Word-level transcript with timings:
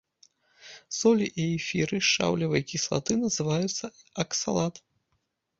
Солі 0.99 1.27
і 1.43 1.45
эфіры 1.57 1.99
шчаўевай 2.07 2.65
кіслаты 2.71 3.13
называюцца 3.25 3.85
аксалат. 4.25 4.75